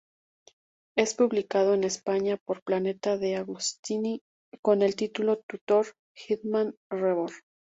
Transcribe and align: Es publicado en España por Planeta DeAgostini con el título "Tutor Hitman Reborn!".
Es 0.97 1.13
publicado 1.13 1.75
en 1.75 1.83
España 1.83 2.37
por 2.43 2.63
Planeta 2.63 3.17
DeAgostini 3.19 4.23
con 4.63 4.81
el 4.81 4.95
título 4.95 5.43
"Tutor 5.47 5.93
Hitman 6.15 6.75
Reborn!". 6.89 7.35